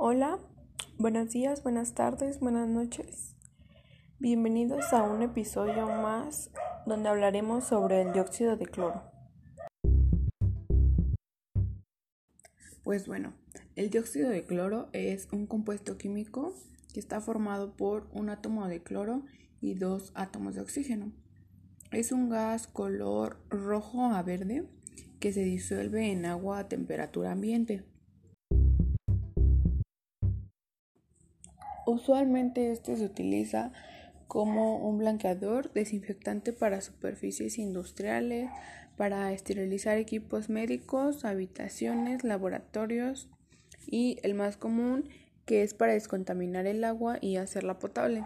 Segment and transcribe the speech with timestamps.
[0.00, 0.38] Hola,
[0.96, 3.34] buenos días, buenas tardes, buenas noches.
[4.20, 6.52] Bienvenidos a un episodio más
[6.86, 9.02] donde hablaremos sobre el dióxido de cloro.
[12.84, 13.32] Pues bueno,
[13.74, 16.54] el dióxido de cloro es un compuesto químico
[16.94, 19.24] que está formado por un átomo de cloro
[19.60, 21.10] y dos átomos de oxígeno.
[21.90, 24.64] Es un gas color rojo a verde
[25.18, 27.82] que se disuelve en agua a temperatura ambiente.
[31.88, 33.72] Usualmente este se utiliza
[34.26, 38.50] como un blanqueador, desinfectante para superficies industriales,
[38.98, 43.30] para esterilizar equipos médicos, habitaciones, laboratorios
[43.86, 45.08] y el más común
[45.46, 48.22] que es para descontaminar el agua y hacerla potable.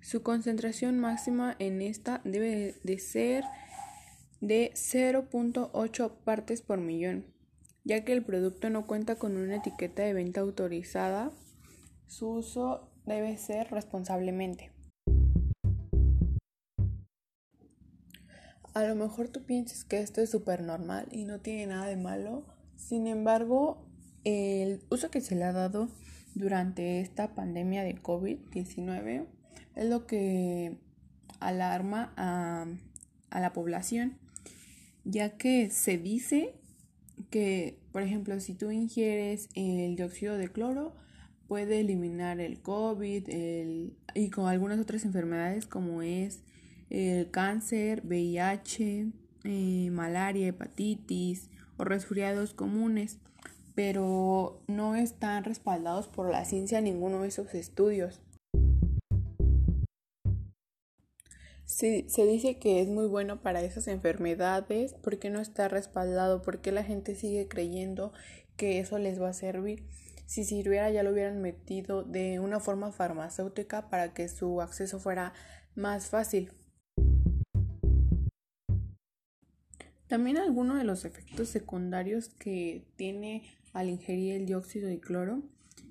[0.00, 3.42] Su concentración máxima en esta debe de ser
[4.40, 7.26] de 0.8 partes por millón,
[7.82, 11.32] ya que el producto no cuenta con una etiqueta de venta autorizada.
[12.06, 14.70] Su uso debe ser responsablemente.
[18.72, 21.96] A lo mejor tú piensas que esto es súper normal y no tiene nada de
[21.96, 22.44] malo.
[22.76, 23.84] Sin embargo,
[24.24, 25.88] el uso que se le ha dado
[26.34, 29.26] durante esta pandemia de COVID-19
[29.74, 30.78] es lo que
[31.40, 32.66] alarma a,
[33.30, 34.18] a, la población,
[35.04, 36.54] ya que se dice
[37.30, 40.94] que, por ejemplo, si tú ingieres el dióxido de cloro,
[41.50, 43.28] puede eliminar el COVID
[44.14, 46.44] y con algunas otras enfermedades como es
[46.90, 49.08] el cáncer, VIH,
[49.42, 53.18] eh, malaria, hepatitis o resfriados comunes,
[53.74, 58.20] pero no están respaldados por la ciencia ninguno de esos estudios.
[61.64, 66.70] Se, se, dice que es muy bueno para esas enfermedades porque no está respaldado, porque
[66.70, 68.12] la gente sigue creyendo
[68.56, 69.82] que eso les va a servir.
[70.30, 75.32] Si sirviera ya lo hubieran metido de una forma farmacéutica para que su acceso fuera
[75.74, 76.52] más fácil.
[80.06, 85.42] También algunos de los efectos secundarios que tiene al ingerir el dióxido de cloro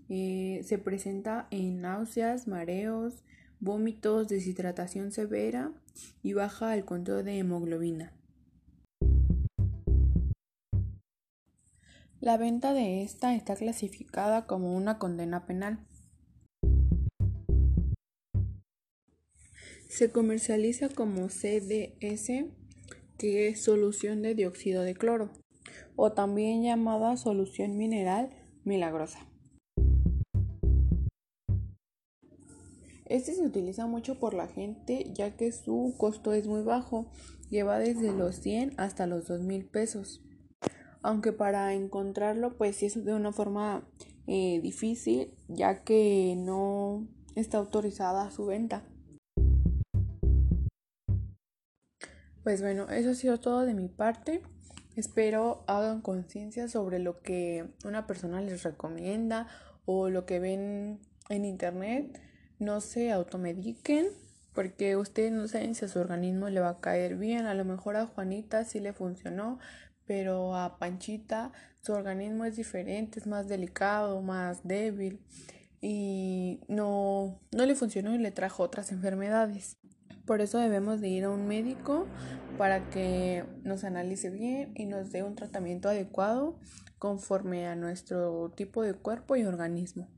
[0.07, 3.25] eh, se presenta en náuseas, mareos,
[3.59, 5.73] vómitos, deshidratación severa
[6.23, 8.13] y baja el control de hemoglobina.
[12.21, 15.79] La venta de esta está clasificada como una condena penal.
[19.87, 22.45] Se comercializa como CDS,
[23.17, 25.31] que es solución de dióxido de cloro,
[25.95, 28.29] o también llamada solución mineral
[28.65, 29.25] milagrosa.
[33.05, 37.09] Este se utiliza mucho por la gente ya que su costo es muy bajo,
[37.49, 40.21] lleva desde los 100 hasta los 2 mil pesos
[41.01, 43.87] aunque para encontrarlo pues sí es de una forma
[44.27, 48.83] eh, difícil ya que no está autorizada su venta.
[52.43, 54.41] Pues bueno, eso ha sido todo de mi parte.
[54.95, 59.47] Espero hagan conciencia sobre lo que una persona les recomienda
[59.85, 60.99] o lo que ven
[61.29, 62.19] en internet.
[62.57, 64.07] No se automediquen
[64.53, 67.45] porque ustedes no saben si a su organismo le va a caer bien.
[67.45, 69.59] A lo mejor a Juanita sí le funcionó,
[70.09, 71.51] pero a Panchita
[71.83, 75.19] su organismo es diferente, es más delicado, más débil
[75.81, 79.77] y no, no le funcionó y le trajo otras enfermedades.
[80.25, 82.07] Por eso debemos de ir a un médico
[82.57, 86.57] para que nos analice bien y nos dé un tratamiento adecuado
[86.97, 90.09] conforme a nuestro tipo de cuerpo y organismo.